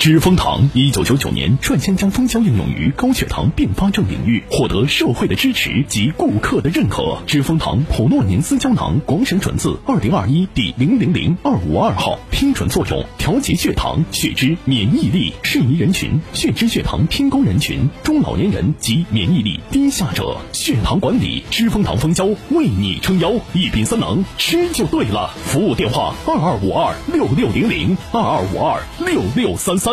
[0.00, 7.18] 知蜂堂一九九九年率先将蜂胶应用于高血糖并发症领域，获得社会的支持及顾客的认可。
[7.26, 20.38] 知蜂堂普诺宁斯胶囊广审准字二零二一第零零零二五二号，批准作用：调节血糖、血脂、免疫力，适宜人群：血脂、血糖偏高人群、中老年人及免疫力低下者。
[20.54, 25.34] 血糖管理，知蜂堂蜂胶为你撑腰，一品三能，吃就对了。
[25.44, 29.89] 服务电话：二二五二六六零零二二五二六六三三。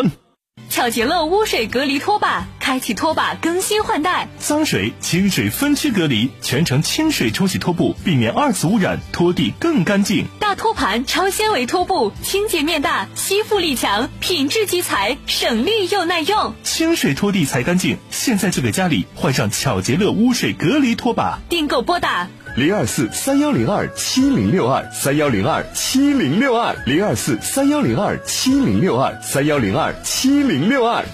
[0.70, 4.28] 巧洁乐污水隔离拖把，开启拖把更新换代。
[4.38, 10.26] 脏水、清水分区隔离，全程清水冲洗拖布，避免二次污染，拖地更干净。
[10.38, 16.54] 大托盘超纤维拖布，清洁面大，吸附力强，品质集材，省力又耐用。
[16.62, 21.38] 清水拖地才干净，现在就给家里换上巧洁乐污水隔离拖把。
[21.48, 22.28] 订购拨打。
[22.58, 31.04] 零二四三幺零二七零六二三幺零二七零六二零二四三幺零二七零六二三幺零二七零六二。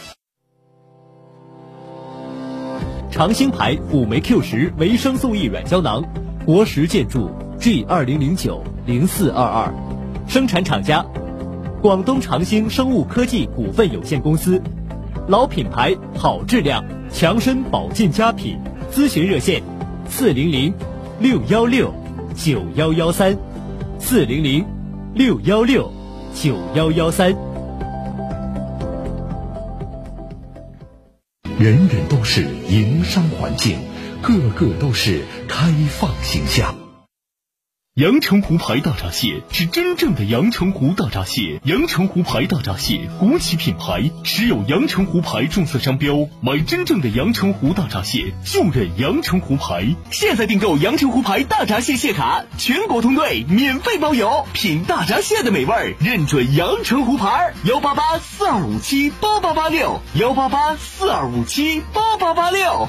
[3.11, 6.03] 长兴牌辅酶 Q 十维生素 E 软胶囊，
[6.47, 9.75] 国食建筑 G 二零零九零四二二，
[10.27, 11.05] 生产厂家
[11.83, 14.62] 广东长兴生物科技股份有限公司，
[15.28, 18.59] 老品牌好质量强身保健佳品，
[18.91, 19.62] 咨询热线
[20.09, 20.72] 四零零。
[21.20, 21.94] 六幺六
[22.34, 23.36] 九幺幺三，
[24.00, 24.64] 四零零
[25.14, 25.90] 六幺六
[26.34, 27.34] 九幺幺三。
[31.58, 33.78] 人人都是营商环境，
[34.20, 36.83] 个个都是开放形象。
[37.95, 49.94] 阳澄湖牌大闸蟹是真正的阳澄湖大闸蟹，阳澄湖牌大闸蟹国企品牌，持有阳澄湖牌注册商标，买真正的阳澄湖大闸蟹就认阳澄湖牌。
[50.10, 57.54] 现在订购阳澄湖牌大闸蟹蟹卡，全国通兑，免费包邮，品大闸蟹的美味，认准阳澄湖牌。
[57.62, 62.88] 幺八八四二五七八八八六，幺八八四二五七八八八六。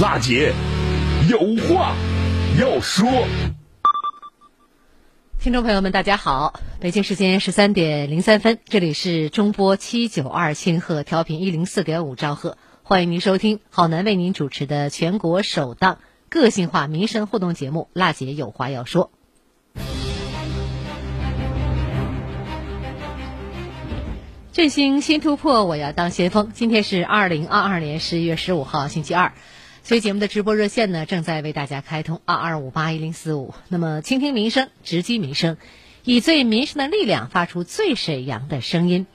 [0.00, 0.52] 辣姐
[1.28, 1.96] 有话
[2.60, 3.08] 要说。
[5.40, 15.98] 听众朋友们，大家好，北京时间十三点零三分，这里是中波七九二千赫调频一零四点五兆赫，欢迎您收听好男为您主持的全国首档
[16.28, 19.10] 个性化民生互动节目《辣姐有话要说》。
[24.52, 26.52] 振兴新突破，我要当先锋。
[26.54, 29.32] 今天是二零二二年十一月十五号，星期二。
[29.88, 33.54] 所以节目的直播热线呢，正在为大家开通二二五八一零四五。
[33.68, 35.56] 那么，倾听民生，直击民生，
[36.04, 39.06] 以最民生的力量发出最沈阳的声音。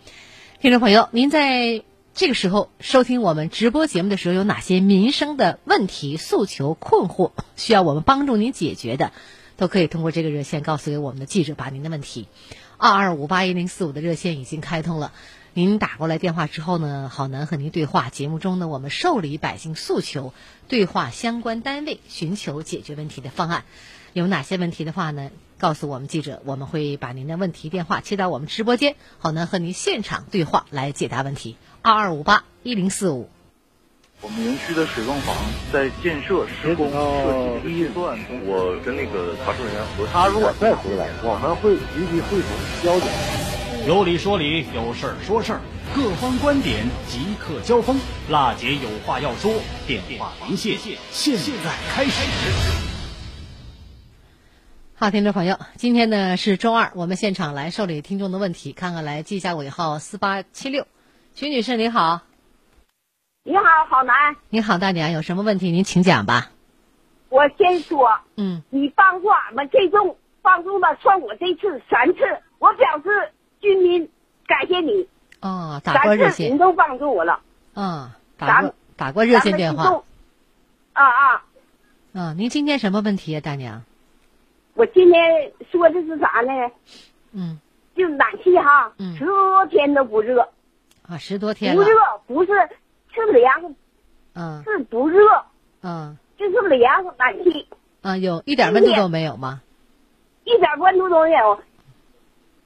[0.62, 1.84] 听众朋友，您在
[2.16, 9.12] 这个时候收听我们直播节目的时候，有哪些民生的问题、诉求、困惑需要我们帮助您解决的，
[9.58, 12.28] 都可以通过这个热线告诉给我们的记者，把您的问题。
[12.80, 15.14] 二二五八一零四五的热线已经开通了。
[15.56, 18.10] 您打过来电话之后呢，好男和您对话。
[18.10, 20.34] 节目中呢，我们受理百姓诉求，
[20.68, 23.64] 对话相关单位，寻求解决问题的方案。
[24.14, 25.30] 有哪些问题的话呢？
[25.60, 31.56] 告诉我们记者，我们会把您的问题电话接到我们直播间，好男和您现场对话来解答问题。
[31.84, 33.30] 二二五八一零四五。
[34.22, 35.36] 我们园区的水泵房
[35.72, 38.18] 在建设施工设计预算，
[38.48, 42.50] 我跟那个查收人员核他如果再回来，我们会立即汇总
[42.84, 43.53] 交警。
[43.86, 45.60] 有理说理，有事儿说事儿，
[45.94, 48.00] 各方观点即刻交锋。
[48.30, 49.52] 辣姐有话要说，
[49.86, 50.78] 电话连线，
[51.12, 52.22] 现在开始。
[54.96, 60.88] 好，听众朋友，今天呢是周二，我们现场来受理听众的问题，看看来记一下尾号四八七六，
[61.36, 62.22] 徐女士您好。
[63.44, 64.16] 你好，好男。
[64.48, 66.52] 你好，大娘，有什么问题您请讲吧。
[67.28, 72.20] 我先说，嗯，你帮助俺们这种帮助了算我这次三次，
[72.60, 74.10] 我表示军民
[74.46, 75.08] 感谢你。
[75.42, 77.40] 哦，打过热线，您都帮助我了。
[77.76, 80.04] 嗯，打过打过热线电话。
[80.92, 81.46] 啊啊。
[82.12, 83.84] 嗯，您今天什么问题啊，大娘？
[84.74, 86.72] 我今天说的是啥呢？
[87.32, 87.58] 嗯，
[87.96, 90.50] 就暖气哈，嗯，十多天都不热。
[91.08, 91.96] 啊，十多天不热，
[92.28, 92.52] 不是
[93.14, 93.76] 是凉，
[94.34, 95.26] 嗯，是不热，
[95.82, 97.66] 嗯，就是凉暖气。
[98.02, 99.62] 啊，有一点温度都没有吗？
[100.44, 101.60] 一点温度都没有，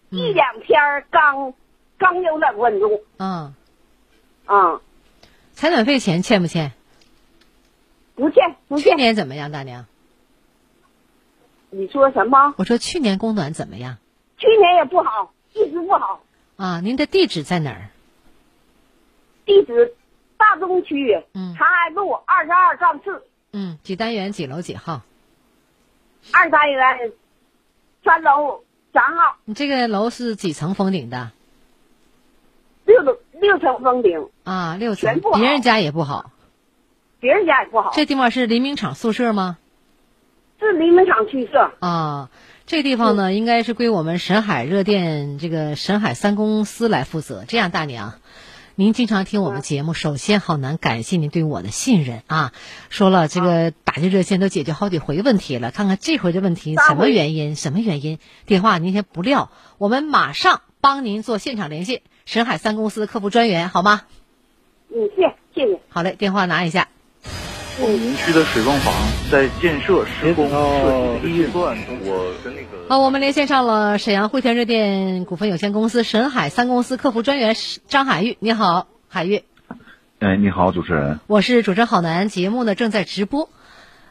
[0.09, 1.54] 一两天刚
[1.98, 3.04] 刚有点温度。
[3.18, 3.54] 嗯，
[4.45, 4.81] 啊，
[5.54, 6.71] 采暖费钱欠不欠？
[8.15, 8.92] 不欠，不欠。
[8.92, 9.86] 去年怎么样，大娘？
[11.69, 12.56] 你说什么？
[12.57, 13.98] 我说去年供暖怎么样？
[14.38, 16.24] 去年也不好，一直不好。
[16.56, 17.89] 啊，您的地址在哪儿？
[19.45, 19.95] 地址
[20.38, 23.24] 大东区，嗯，长安路二十二杠四。
[23.51, 25.01] 嗯，几单元几楼几号？
[26.33, 27.12] 二单元
[28.04, 28.63] 三楼
[28.94, 29.38] 三号。
[29.45, 31.31] 你这个楼是几层封顶的？
[32.86, 34.28] 六楼六层封顶。
[34.44, 35.22] 啊，六层。
[35.36, 36.31] 别人家也不好。
[37.19, 37.92] 别人家也不好。
[37.94, 39.57] 这地方是黎明厂宿舍吗？
[40.60, 41.72] 是黎明厂宿舍。
[41.80, 42.30] 啊，
[42.66, 47.45] 这地方呢，应该是归我们沈海热电这个沈海三公司来负责。
[47.48, 48.13] 这样，大娘。
[48.79, 52.53] 您经常听我们节目，首先好难感谢您对我的信任啊！
[52.89, 57.56] 说了这个打进热线都解决好几回问题了，看看这回的问题什么原因？
[57.56, 58.19] 什么原因？
[58.45, 64.03] 电话您先不撂，我们马上帮您做现场联系，沈海三公司客服专员好吗？
[64.89, 65.23] 嗯，谢
[65.56, 65.80] 谢谢。
[65.89, 66.88] 好嘞，电话拿一下。
[67.77, 68.91] 凤鸣区的水泵房
[69.31, 77.56] 在建设施工设计阶段，我跟那个好，我们连线上了沈阳汇天热电股份有限公司沈海三公司客服专员
[77.88, 79.44] 张海玉，你好，海玉。
[80.18, 81.19] 哎，你好，主持人。
[81.27, 83.47] 我是主持人郝楠，节目呢正在直播。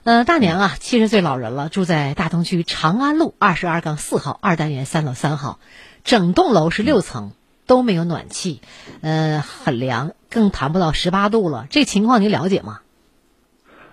[0.05, 5.59] 呃，大娘啊，七十岁老人了，住在大东区长安路二十二杠四号二单元三楼三号，
[6.05, 7.33] 整栋楼是六层，
[7.67, 8.61] 都没有暖气，
[9.01, 11.67] 呃，很凉，更谈不到十八度了。
[11.69, 12.79] 这情况您了解吗？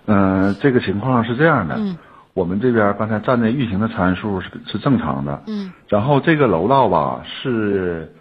[0.06, 1.96] 嗯，这个情况是这样的，嗯，
[2.34, 8.12] 我们这边刚才站的运行的参数是是正常的，嗯，然后这个楼道吧是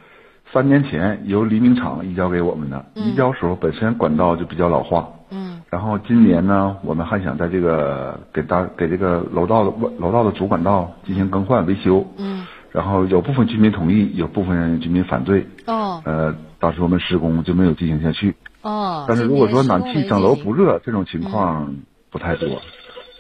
[0.51, 18.35] 三年前由黎明厂移交给我们的，嗯、移交时候本身管道就比较老化，嗯，然后今年呢，我们还想在这个给大给这个楼道的楼道的主管道进行更换维修，嗯，然后有部分居民同意，有部分居民反对，哦，呃，当时我们施工就没有进行下去。
[18.63, 21.75] 哦，但是如果说暖气整楼不热，这种情况
[22.10, 22.62] 不太多。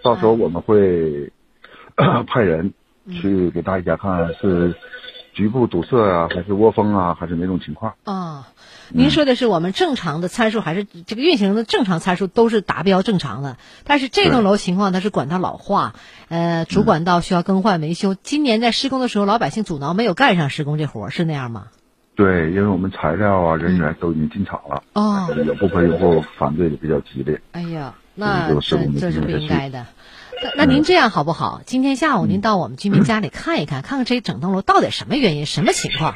[0.03, 1.31] 到时候我们会
[2.27, 2.73] 派人
[3.11, 4.75] 去给大家看是
[5.33, 7.93] 局部堵塞啊，还是窝风啊，还是哪种情况？
[8.05, 8.45] 哦，
[8.89, 13.57] 您说的是我们正常的参数，还是这个运行的正常参数都是达标正常的？
[13.83, 15.93] 但是这栋楼情况它是管道老化，
[16.29, 18.15] 呃，主管道需要更换维修。
[18.15, 21.67] 今年在施工的时候，老百姓阻挠没有干上施工这活，是那样吗？
[22.15, 27.41] 对，因为我们材料啊、人员都已经进场了，哦，有部分用户反对的比较激烈。
[27.53, 29.87] 哎呀，那这这是不应该的。
[30.43, 31.61] 那那您这样好不好？
[31.65, 36.13] 今天下午您到我们居民家里看一看，看看这整栋楼到底什么原因、什么情况，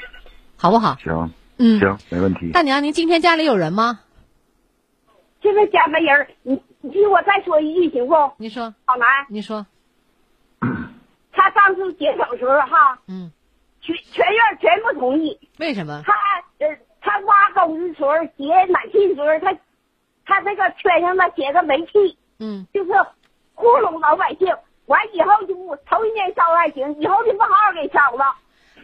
[0.56, 0.98] 好不好？
[1.04, 2.52] 行，嗯，行，没问题。
[2.52, 4.02] 大娘，您今天家里有人吗？
[5.42, 8.14] 现在家没人，你你听我再说一句行不？
[8.38, 9.66] 你说，好男，你说。
[11.32, 13.32] 他上次接手时候哈，嗯。
[13.88, 16.04] 全全院全部同意，为什么？
[16.06, 16.14] 他
[16.60, 19.58] 呃，他挖沟的时候写暖气的时候，他
[20.26, 22.92] 他这个圈上他写个煤气，嗯，就是
[23.56, 24.48] 糊弄老百姓。
[24.88, 28.36] 完以后就不头一年烧还行，以后就不好好给烧了。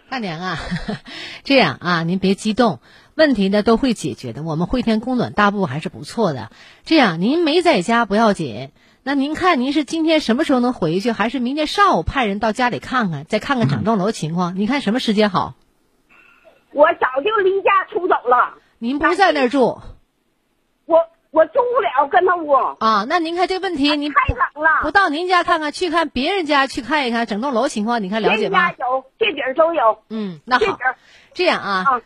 [0.10, 0.58] 大娘啊，
[1.46, 2.80] 这样啊，您别激动，
[3.16, 4.44] 问题呢都会解决的。
[4.44, 6.52] 我们汇天供暖大部还是不错的。
[6.84, 8.72] 这样，您没在家不要紧。
[9.06, 14.56] 那您看，您是今天什么时候能回去，还是明天上午派人到家里看看，再看看整栋楼情况？
[14.56, 15.56] 您看什么时间好？
[16.72, 18.56] 我早就离家出走了。
[18.80, 19.82] 您不在那儿住？
[20.86, 21.00] 我
[21.32, 22.52] 我住不了跟他屋。
[22.80, 28.72] 啊，那您看这问题，您太冷了，不到您家看看，去看别人家去看一看整栋楼情况，你看了解吗？
[28.72, 30.00] 家有，这底儿都有。
[30.10, 30.78] 嗯，那好，
[31.34, 31.84] 这样啊。
[31.86, 32.02] 啊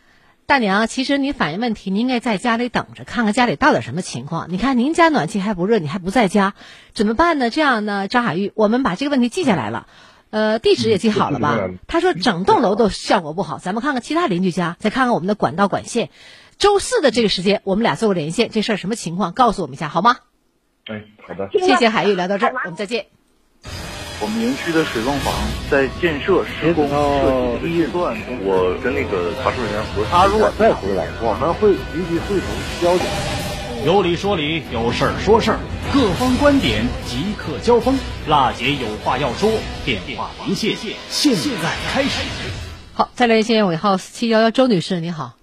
[0.48, 4.46] 大娘，其实你反映问题，您应该在家里等着，看看家里到底什么情况。
[4.48, 6.54] 你看您家暖气还不热，你还不在家，
[6.94, 7.50] 怎么办呢？
[7.50, 9.86] 这样呢，张海玉，我们把这个问题记下来了。
[10.30, 11.68] 呃，地址也记好了吧？
[11.86, 16.08] 他说整栋楼都效果不好，咱们看看其他邻居家，再看看我们的管道管线。
[16.56, 19.32] 周四的这个时间，我们俩做个连线，这事儿什么情况？
[19.34, 20.16] 告诉我们一下好吗？
[20.86, 21.50] 哎，好的。
[21.52, 23.04] 谢谢海玉，聊到这儿，我们再见。
[24.20, 25.32] 我们园区的水泵房
[25.70, 30.10] 在建设施工设计第一段，我跟那个查收人员核实。
[30.10, 32.48] 他如果再回来，我们会立即会同
[32.82, 33.06] 交警。
[33.86, 35.58] 有理说理，有事儿说事儿，
[35.94, 37.94] 各方观点即刻交锋。
[38.26, 39.48] 辣姐有话要说，
[39.84, 40.74] 电话连线，
[41.08, 41.32] 现
[41.62, 42.26] 在开始。
[42.94, 45.34] 好，再来连线尾号四七幺幺，周女士，你好。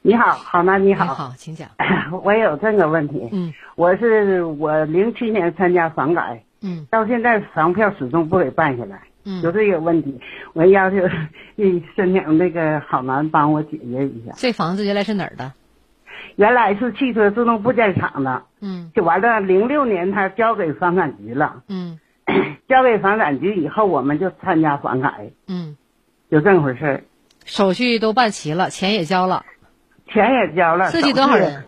[0.00, 1.04] 你好，好男，你好。
[1.04, 1.68] 你好，请讲。
[2.24, 3.28] 我有这个问题。
[3.30, 3.52] 嗯。
[3.76, 6.42] 我是我零七年参加房改。
[6.62, 6.86] 嗯。
[6.90, 9.02] 到现在房票始终不给办下来。
[9.24, 9.42] 嗯。
[9.42, 10.20] 就这个问题，
[10.52, 10.96] 我要求
[11.96, 14.32] 申请那个好男帮我解决一下。
[14.36, 15.52] 这房子原来是哪儿的？
[16.36, 19.40] 原来是汽车自动部件厂的，嗯，就完了。
[19.40, 21.98] 零六年他交给房产局了，嗯，
[22.68, 25.76] 交给房产局以后，我们就参加房改，嗯，
[26.30, 27.04] 就这么回事儿。
[27.44, 29.44] 手续都办齐了，钱也交了，
[30.06, 30.90] 钱也交了。
[30.90, 31.64] 自己多少人？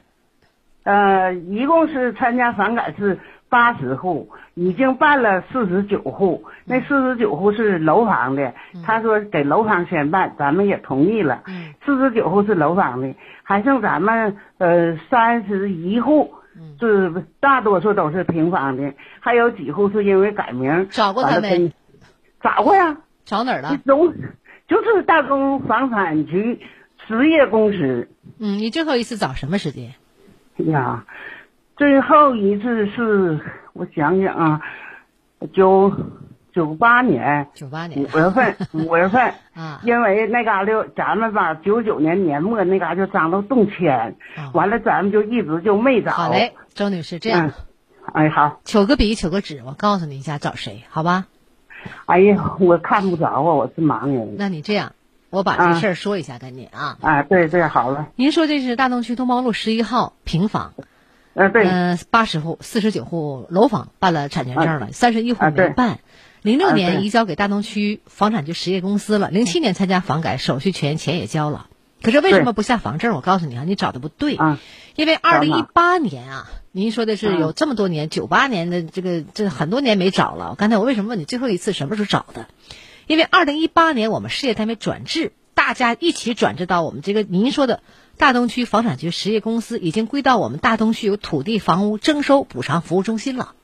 [0.84, 3.18] 呃，一共是参加房改是
[3.54, 6.44] 八十户，已经办了四十九户。
[6.64, 8.52] 那四十九户是楼房的，
[8.84, 11.44] 他说给楼房先办，咱们也同意了。
[11.86, 13.14] 四十九户是楼房的。
[13.44, 16.34] 还剩咱们呃三十一户，
[16.80, 20.88] 是大多数都是平房的，还有几户是因为改名。
[20.90, 21.72] 找过他没？
[22.42, 22.96] 找过呀。
[23.24, 23.78] 找哪儿了？
[23.86, 24.12] 中，
[24.66, 26.58] 就是大东房产局
[27.06, 28.08] 实业公司。
[28.40, 29.94] 嗯，你最后一次找什么时间？
[30.58, 31.04] 哎呀，
[31.76, 33.40] 最后一次是
[33.72, 34.60] 我想想啊，
[35.52, 35.92] 九。
[36.54, 44.14] 九八年，九八年五月份， 五月份啊，因为那嘎达咱们吧，九九年年末那嘎就张罗动迁，
[44.52, 46.12] 完了咱们就一直就没找。
[46.12, 47.50] 好嘞，周女士，这样，
[48.12, 51.26] 哎好，求个笔，求个纸，我告诉你一下找谁，好吧？
[52.06, 54.36] 哎呀，我看不着啊，我是盲人。
[54.38, 54.92] 那你这样，
[55.30, 56.98] 我把这事儿说一下跟你啊。
[57.00, 58.06] 啊，对对，好了。
[58.14, 60.72] 您说这是大东区东毛路十一号平房，
[61.34, 65.98] 嗯，八十户，四十九户楼房办了产权证了，三十一户没办。
[66.42, 71.66] 零六年移交给大东区房产局实业公司了，零七年参加房改，手续全钱也交了。
[72.02, 73.14] 可是为什么不下房证？
[73.14, 74.38] 我告诉你啊，你找的不对。
[74.94, 80.54] 因为二零一八年啊，您说的是有这么多年，九八年的这个这很多年没找了。
[80.56, 82.46] 刚才我为什么问你最后一次什么时候找的？
[83.06, 87.80] 因为二零一八年我们事业单位转制，大家一起转制到我们这个您说的
[88.16, 93.54] 大东区房产局实业公司，已经归到我们大东区有土地房屋征收补偿服务中心了。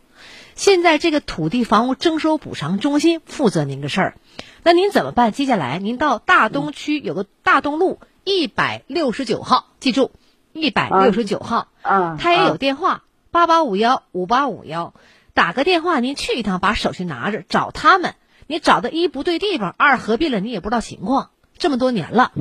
[0.54, 4.14] 现在这个土地房屋征收补偿中心负责您的事儿，
[4.62, 5.32] 那您怎么办？
[5.32, 10.10] 接下来您到大东区有个大东路一百六十九号，记住，
[10.52, 14.92] 一百六十九号，啊，他也有电话八八五幺五八五幺，
[15.32, 18.14] 打个电话，您去一趟，把手续拿着，找他们。
[18.46, 22.32] 你找的一不对地方，二合并了，你也不知道情况，这么多年了。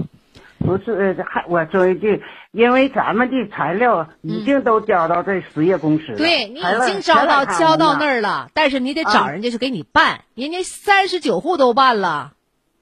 [0.59, 12.33] 不是，还我说一句，因为咱们的材料已经都交到这实业公司了，对你已经交到交到那儿了，但是你得找人家去给你办，人家三十九户都办了，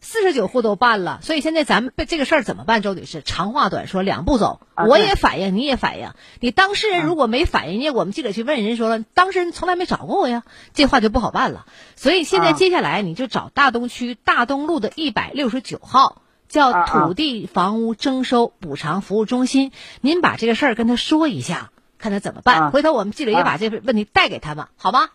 [0.01, 2.81] 四十九户都办了，所以现在咱们这个事儿怎么办？
[2.81, 10.43] 周女士，长话短说，两步走，我也反映，你也反映，你当事人如果没反映，人家我们记者去问人说了，当事人从来没找过我呀，
[10.73, 11.65] 这话就不好办了。
[11.95, 16.23] 所以现在接下来你就找大东区大东路的一百六十九号。
[16.47, 22.71] 叫土地房屋征收补偿服务中心，您把这个事儿跟他说一下，看他怎么办。
[22.71, 25.09] 回头我们记者也把这个问题带给他们，好吗？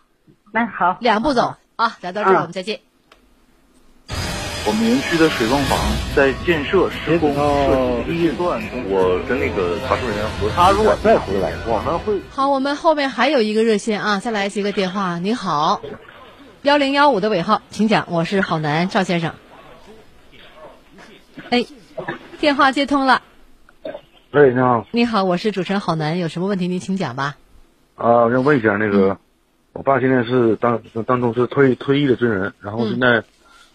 [0.51, 2.79] 那好，两步走啊，聊到这儿我们再见。
[4.65, 5.77] 我们园区的水泵房
[6.15, 10.55] 在建设施工设计第一段，我跟那个查收人员核实。
[10.55, 12.21] 他如果再回来，我们会。
[12.29, 15.19] 好，我们后面还有一个热线啊，再来接个电话。
[15.19, 15.81] 你好，
[16.61, 19.33] 幺零幺五的尾号，请讲，我是郝楠赵先生。
[21.53, 21.67] 哎，
[22.39, 23.21] 电话接通了。
[24.31, 24.87] 喂，你好。
[24.89, 27.37] 你好，我是主持人郝楠，有什么问题您请讲吧。
[27.93, 29.19] 啊，我想问一下，那个，
[29.71, 33.23] 我爸现在是当当中是退退役的军人，然后现在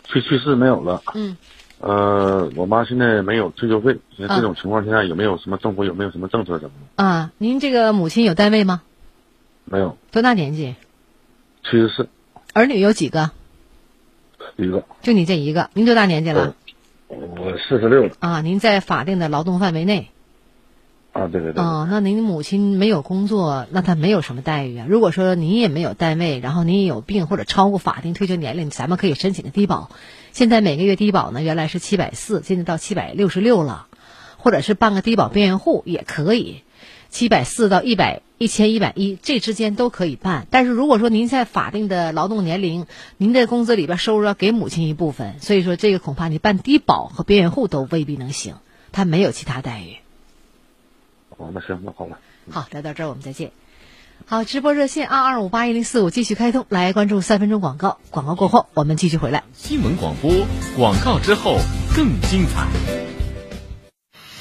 [0.03, 1.05] 去去世没有了。
[1.15, 1.37] 嗯。
[1.79, 7.05] 呃，我妈现在没有退休费，现在这种情况，现在有没有什么政府有没有什么政策什么的？
[7.05, 8.83] 啊，您这个母亲有单位吗？
[9.67, 9.97] 没有。
[10.11, 10.75] 多大年纪？
[11.63, 12.09] 七十四。
[12.55, 13.31] 儿女有几个？
[14.57, 14.83] 一个。
[15.01, 15.71] 就你这一个？
[15.75, 16.57] 您多大年纪了？
[17.09, 18.41] 我四十六了啊！
[18.43, 20.11] 您在法定的劳动范围内
[21.13, 21.27] 啊？
[21.29, 21.65] 对对对。
[21.65, 24.87] 哦，那您母亲没有工作，那她没有什么待遇啊？
[24.89, 29.91] 如果说您也没有单位，然后您也有病或者超过法定退休年龄，咱们可以申请个低保。
[30.33, 33.87] 现在每个月低保呢，原来是七百四，现在到七百六十六了，
[34.37, 36.63] 或者是办个低保边缘户也可以。
[37.11, 40.47] 七百四到一百一千一百一这之间都可以办。
[40.51, 42.87] 但是如果说您在法定的劳动年龄，
[43.17, 48.57] 您的工资里边收入要给母亲一部分，所以说这个恐怕你办低保和边缘户都未必能行，
[48.93, 49.97] 他没有其他待遇。
[51.37, 52.19] 哦，那行，那好了。
[52.51, 53.51] 好，聊到这儿我们再见。
[54.27, 57.99] 好，直播热线二二五八一零四五继续开通，来关注三分钟广告。
[58.11, 59.45] 广告过后，我们继续回来。
[59.55, 60.31] 新闻广播，
[60.77, 61.57] 广告之后
[61.95, 63.08] 更精彩。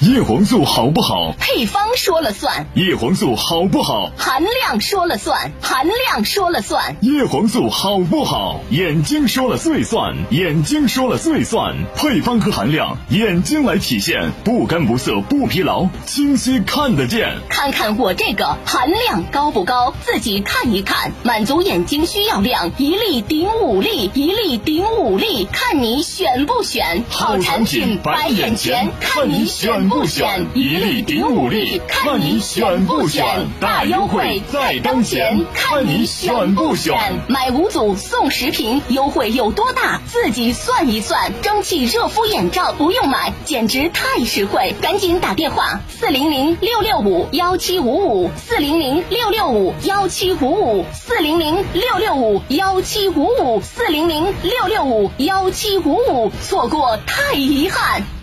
[0.00, 1.34] 叶黄素好不好？
[1.40, 2.68] 配方说了算。
[2.74, 4.12] 叶黄素好不好？
[4.16, 5.50] 含量说了算。
[5.60, 6.94] 含量说了算。
[7.00, 8.60] 叶黄素好不好？
[8.70, 10.14] 眼睛说了最算。
[10.30, 11.74] 眼睛说了最算。
[11.96, 17.36] 配方和含量，眼睛来体现，不干不涩不疲劳，清晰看得见。
[17.48, 19.92] 看看我这个含量高不高？
[20.04, 27.02] 自己看一看，满足眼睛需要量，一粒顶五粒，一粒顶五粒，看你选不选？
[27.10, 29.44] 好产品摆眼前，看你
[29.88, 33.24] 不选一粒顶五粒，看你选不选？
[33.60, 36.94] 大优惠在当前，看你选不选？
[37.28, 40.00] 买五组送十瓶，优惠有多大？
[40.06, 41.32] 自己算一算。
[41.42, 44.74] 蒸汽热敷眼罩不用买，简直太实惠！
[44.80, 58.17] 赶紧打电话四零零六六五幺七五五四零零六六五幺七五五四零零六六五幺七五五四零零六六五幺七五五，错过太遗憾。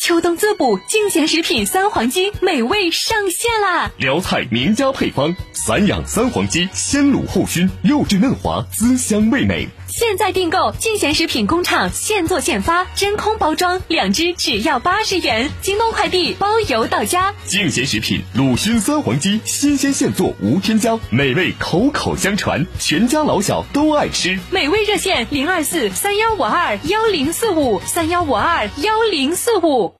[0.00, 3.90] 秋冬滋补进贤食品三黄鸡美味上线啦！
[3.98, 9.68] 辽菜名家配方，散养三黄鸡，先卤后熏，肉质嫩滑，滋香味美。
[9.98, 17.34] 现在订购净贤食品工厂现做现发，真空包装，两只只要八十元，京东快递包邮到家。
[17.46, 24.38] 净贤食品鲁熏三黄鸡，新鲜现做，无添加，美味口口相传，全家老小都爱吃。
[24.52, 29.97] 美味热线零二四三幺五二幺零四五三幺五二幺零四五。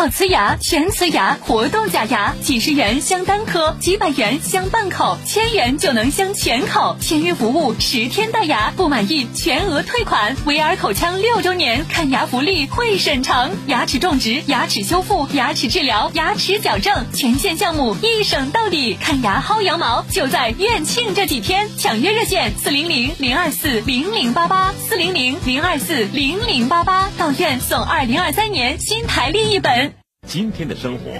[0.00, 6.96] 烤瓷牙、全瓷牙、活动假牙，几十元镶单颗，几百元镶半口，千元就能镶全口。
[7.02, 10.34] 签约服务十天戴牙，不满意全额退款。
[10.46, 18.96] 维尔口腔六周年看牙福利会审成，牙齿种植、牙齿修复、牙齿治疗、牙齿矫正，全线项目一省到底。
[18.98, 29.89] 看牙薅羊毛就在院庆这几天，抢约热线四零零零二四零零八八四零零零二四零零八八，到院送二零二三年新台历一本。
[30.30, 31.10] 今天的生活，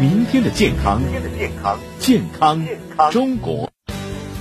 [0.00, 1.00] 明天的健康，
[2.00, 2.66] 健康
[3.12, 3.70] 中国。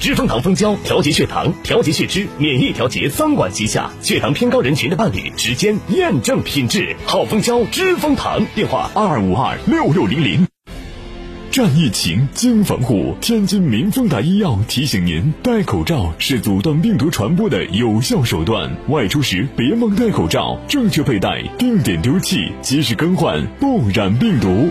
[0.00, 6.96] 知蜂糖蜂胶调节血糖、调节血脂、免疫调节三管齐下，血糖偏高人群的伴侣，时间验证品质。
[7.04, 10.46] 好蜂胶，知蜂糖，电话二二五二六六零零。
[11.50, 13.14] 战疫情，经防护。
[13.20, 18.74] 天津民丰达医药提醒您：戴口罩是阻断病毒传播的有效手段。
[18.88, 24.70] 外出时别忘戴口罩，正确佩戴，定点丢弃，及时更换，不染病毒。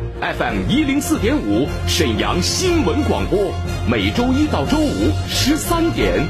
[0.21, 3.51] FM 一零四点五，沈阳新闻广播，
[3.89, 6.27] 每周一到周五十三点，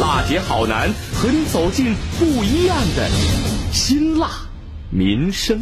[0.00, 3.10] 辣姐好男和你走进不一样的
[3.70, 4.30] 辛辣
[4.88, 5.60] 民生。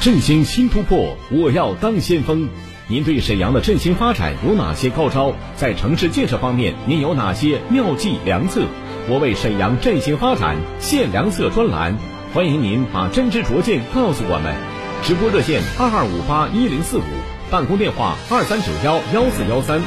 [0.00, 2.48] 振兴新突破，我要当先锋。
[2.88, 5.34] 您对沈阳的振兴发展有哪些高招？
[5.54, 8.62] 在城市建设方面，您有哪些妙计良策？
[9.06, 11.94] 我为沈阳振兴发展献良策专栏。
[12.34, 14.56] 欢迎您把真知灼见告诉我们，
[15.04, 17.02] 直播热线二二五八一零四五，
[17.48, 19.80] 办公电话二三九幺幺四幺三。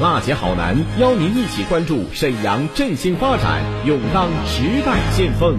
[0.00, 5.56] 辣姐好男邀您一起关注沈阳振兴发展，勇当时代先锋。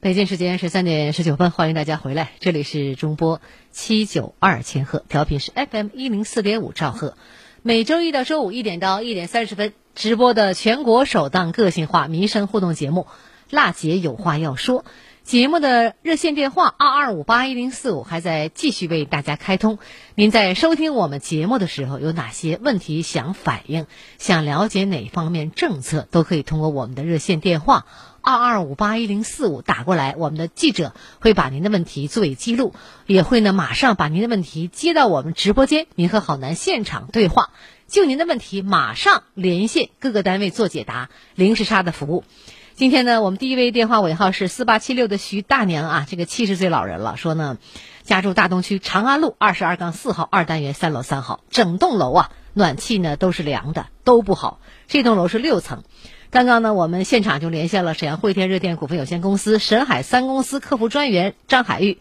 [0.00, 3.40] 北京时间十三点十九分，欢迎大家回来，这里是中波
[3.70, 7.16] 七九二千赫，调频是 FM 一零四点五兆赫，
[7.62, 9.72] 每周一到周五一点到一点三十分。
[9.96, 13.08] 直播的全国首档个性化民生互动节目
[13.50, 14.82] 《辣姐有话要说》，
[15.24, 19.80] 节目的热线电话二二五八一零四五还在继续为大家开通。
[20.14, 23.86] 您在收听我们节目的时候，有哪些问题想反映、
[24.18, 27.86] 想了解哪方面政策，都可以通过我们的热线电话
[28.28, 30.14] 二二五八一零四五打过来。
[30.18, 32.74] 我们的记者会把您的问题作为记录，
[33.06, 37.48] 也会呢马上把您的问题接到我们直播间，您和好男现场对话，
[37.86, 42.24] 就您的问题马上连线各个单位做解答，零时差的服务。
[42.74, 47.56] 今天呢，我们第一位电话尾号是四八七六的徐大娘啊，这个七十岁老人了，说呢，
[48.02, 54.60] 家住大东区长安路二十二杠四号二单元三楼三号，整栋楼啊，暖气呢都是凉的，都不好。
[54.86, 55.82] 这栋楼是六层。
[56.30, 61.98] 刚刚呢，我们现场就连线了沈阳汇天热电股份有限公司沈海三公司客服专员张海玉。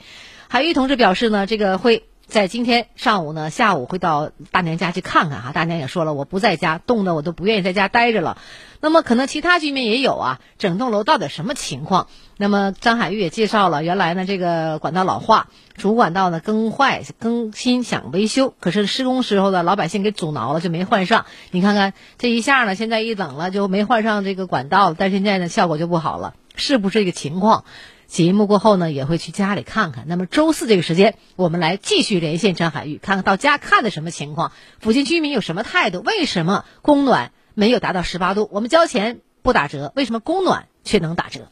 [0.50, 2.04] 海玉同志表示呢，这个会。
[2.28, 5.54] 在今天上午呢，下午会到大娘家去看看哈。
[5.54, 8.38] 大娘也说了，我不在家，冻得我都不愿意在家待着了。
[8.82, 12.08] 那么可能其他居民也有啊，整栋楼到底什么情况？
[12.36, 21.26] 那么张海玉也介绍了，原来呢这个管道老化，主管道呢更坏、更新想维修，可是施工时候呢老百姓给阻挠了，就没换上。
[21.52, 27.64] 你看看这一下呢，现在一冷了就没换上这个管道，但现在呢效果就不好了，是不是这个情况？
[28.08, 30.06] 节目过后呢，也会去家里看看。
[30.08, 36.02] 那么周四这个时间，我们来继续连线张海玉，看看到家看的什么情况，附近居民有什么态度？
[36.02, 38.48] 为什么供暖没有达到十八度？
[38.52, 41.50] 我们交钱不打折，为什么供暖却能打折？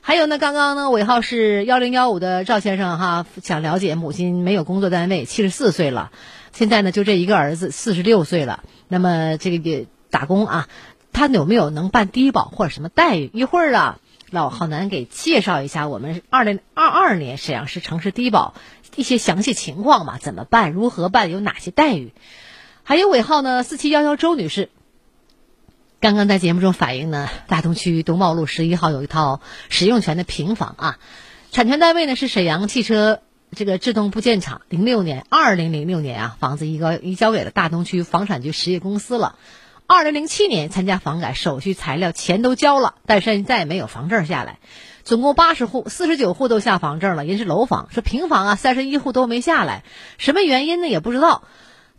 [0.00, 6.10] 还有呢，刚刚呢尾号是幺零幺五的赵先生哈，想了解母亲没有工作单位，七十四岁了，
[6.52, 8.64] 现在呢就这一个儿子，四十六岁了。
[8.88, 10.68] 那么这个也打工啊，
[11.12, 13.30] 他有没有能办低保或者什么待遇？
[13.32, 14.00] 一会儿啊。
[14.34, 18.54] 老浩南给介绍一下我们二零二二年沈阳市城市低保
[18.96, 20.72] 一些详细情况吧，怎么办？
[20.72, 21.30] 如何办？
[21.30, 22.12] 有哪些待遇？
[22.82, 23.62] 还有尾号呢？
[23.62, 24.70] 四七幺幺周女士
[26.00, 30.98] 刚刚在节目中反映呢，大东区东茂路十一号有一套使用权的平房啊，
[31.52, 39.38] 产权单位呢是沈阳汽车这个制动部件厂，零六年二零零六年啊，房子移交移交给了大东区房产局实业公司了。
[39.86, 44.58] 二零零七年参加房改，手续材料钱都交了，但是现在没有房证下来。
[45.02, 49.84] 总共八十户，四十九户都下房证了，人是楼房，说平房啊，三十一户都没下来，
[50.16, 50.88] 什么原因呢？
[50.88, 51.44] 也不知道。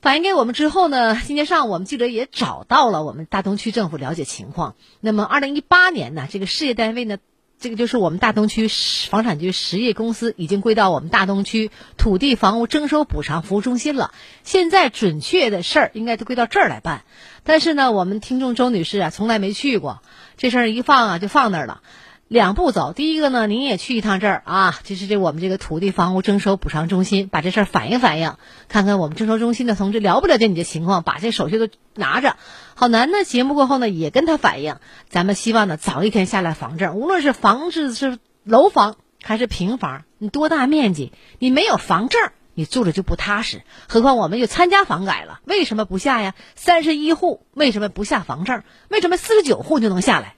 [0.02, 4.76] 反映给我们之后呢，今天上午我们记者也找到了我们大东区政府了解情况。
[5.00, 7.18] 那么二零一八年呢，这个事业单位呢？
[7.58, 14.12] 这个就是我们大东区房产局实业公司已经归到我们大东区土地房屋征收补偿服务中心了。
[14.44, 17.04] 现在准确的事儿应该都归到这儿来办，
[17.46, 20.02] 但是呢，我们听众周女士啊，从来没去过，
[20.36, 21.82] 这事儿一放啊就放那儿了。
[22.28, 28.34] 两步走，第一个呢，您也去一趟这儿啊，就是这我们这个土地房屋征收补偿中心，把这事儿反映反映，
[28.68, 32.36] 看看我们征收中心的同志了不了解你的情况，把这手续都拿着。
[32.74, 34.78] 好难呢，节目过后呢，也跟他反映，
[35.08, 43.62] 咱们希望呢早一天下来房证，无论是房子是楼房还是平房，你多大面积，你没有房证，你住着就不踏实。
[43.88, 46.34] 何况我们又参加房改了，为什么不下呀？
[46.56, 48.64] 三十一户为什么不下房证？
[48.88, 50.34] 为什么四十九户就能下来？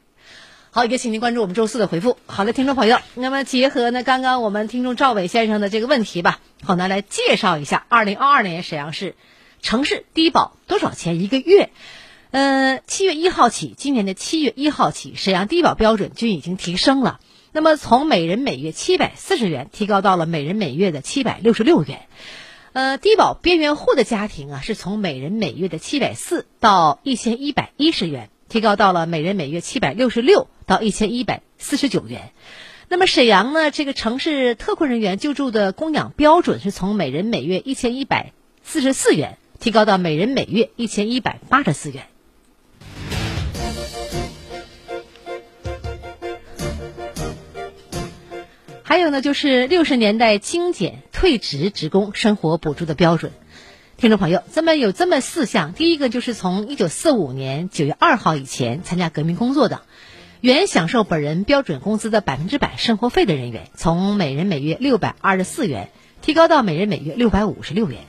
[0.71, 2.17] 好，也请您关注我们周四的回复。
[2.25, 9.15] 好的，听众朋友，那么结合呢刚刚我们听众赵伟先生的这个问题吧，好，呢来介绍一下二零二二年沈阳市
[9.61, 11.71] 城市低保多少钱一个月？
[12.29, 17.19] 呃，七月一号起，今年的七月一号起，沈阳低保标准均已经提升了。
[17.57, 22.01] 那么从每人每月七百四十元提高到了每人每月的七百六十六元。
[22.73, 28.29] 呃，低保边缘户的家庭啊，是从每人每月的七百四到一千一百一十元。
[28.47, 32.31] 提高到了每人每月七百六十六到一千一百四十九元。
[32.89, 33.71] 那么沈阳呢？
[33.71, 42.03] 这个城市特困人员救助的供养标准是从每人每月一千一百四十四元提高到每人每月一千一百八十四元。
[48.89, 53.33] 还有呢，就是六十年代精简退职职工生活补助的标准。
[53.97, 59.81] 听众朋友，这么有这么四项，第一个就是从一九四五年九月二号以前参加革命工作的，
[60.39, 65.89] 原享受本人标准工资的百分之百生活费的人员，从每人每月六百二十四元
[66.21, 67.99] 提高到每人每月六百五十六元。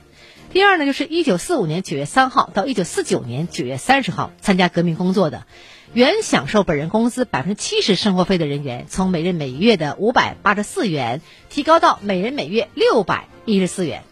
[0.53, 5.45] 第二呢，就是一九四五年九月三号到一九四九年九月三十号参加革命工作的，
[5.93, 14.03] 原享受本人工资百分之七十生活费的人员，从每人每月的五百八十四元提高到每人每月六百一十四元。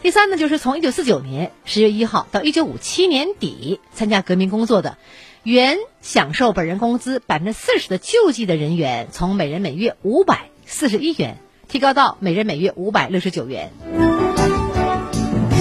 [0.00, 4.96] 第三呢，就是从一九四九年十月一号到一九五七年底参加革命工作的，
[5.42, 11.36] 原享受本人工资百分之四十的救济的人员，从每人每月五百四十一元
[11.68, 13.70] 提高到每人每月五百六十九元。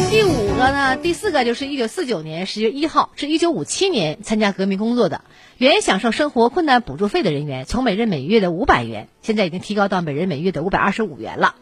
[0.10, 5.22] 第五个了呢，第四个就是一九四九年十月一号至一九五七年参加革命工作的，
[5.58, 11.56] 原享受生活困难补助费的人员，从每人每月的五百元，现在已经提高到每人每月的五百二十五元了。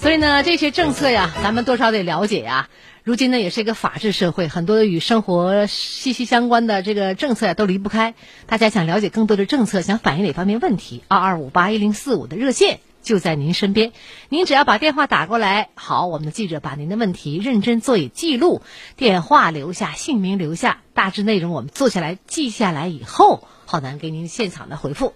[0.00, 2.68] 所以呢，这些政策呀，咱们多少得了解呀。
[3.04, 8.14] 如今呢，也是一个法治社会，很多与生活息息相关的这个政策呀，都离不开。
[8.46, 11.04] 大家想了解更多的政策，想反映哪方面问题？
[11.06, 13.92] 二二五八一零四五的热线就在您身边，
[14.28, 18.60] 您只要把电话打过来，好，我们的记者把您的问题认真做以记录，
[18.96, 25.14] 电话留下，姓名留下，大致内容我们做下来记下来以后，浩南给您现场的回复。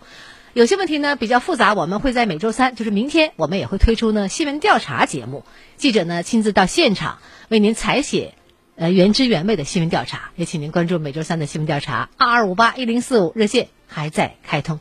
[0.54, 5.44] 有些问题呢比较复杂，我们会在每周三，就是明天，我们也会推出呢新闻调查节目，
[5.76, 7.18] 记者呢亲自到现场
[7.50, 8.32] 为您采写，
[8.74, 14.80] 呃原汁原味的新闻调查，也请您关注每周三的新闻调查二二五八一零四五热线还在开通。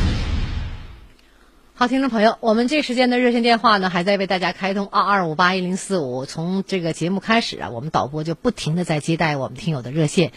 [1.81, 6.27] 好，听众朋友，我们这时间的热线电话呢，还在为大家开通二二五八一零四五。
[6.27, 10.31] 从这个节目开始啊，我们导播就不停的在接待我们听友的热线，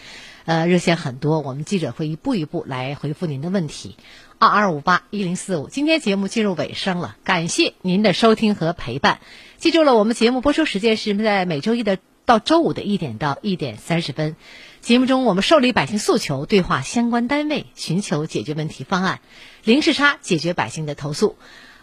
[0.45, 3.95] 呃，热线很多，我们记者会一步一步来回复您的问题。
[4.39, 9.19] 二二五八一零四五，今天节目进入尾声了，感谢您的收听和陪伴。
[9.57, 14.35] 记住了，我们节目播出时间是在每周一的到周五的一点到一点三十分。
[14.85, 19.19] 节目中，我们受理百姓诉求，对话相关单位，寻求解决问题方案，
[19.63, 21.37] 零时差解决百姓的投诉。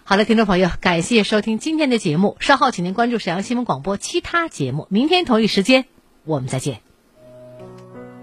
[0.04, 2.36] 好了，听众朋友，感谢收听今天的节目。
[2.38, 4.86] 稍后，请您关注沈阳新闻广播其他节目。
[4.88, 5.86] 明天同一时间，
[6.22, 6.91] 我们再见。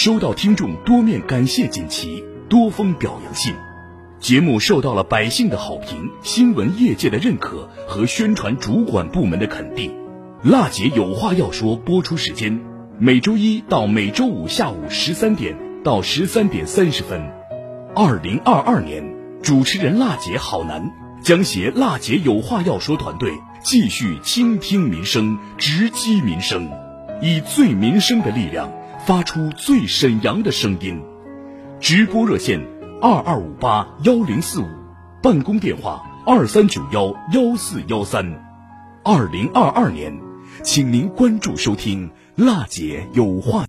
[0.00, 2.22] 收到听众多面感谢锦旗。
[2.48, 3.52] 多封表扬信，
[4.20, 9.92] 节目受到了百姓的好评、新闻业界的认可和宣传主管部门的肯定。
[10.44, 12.60] 辣姐有话要说，播出时间
[13.00, 17.20] 每周一到每周五下午十三点到十三点三十分。
[17.96, 19.02] 二零二二年，
[19.42, 20.92] 主持人辣姐好男
[21.24, 23.32] 将携辣姐有话要说团队
[23.64, 26.70] 继续倾听民生、直击民生，
[27.20, 28.70] 以最民生的力量
[29.08, 31.02] 发出最沈阳的声音。
[31.80, 32.60] 直播热线
[33.00, 34.66] 二二五八幺零四五，
[35.22, 38.22] 办公电话二三九幺幺四幺三。
[39.02, 40.14] 二零二二年，
[40.62, 43.52] 请您关注收听《辣姐有话》。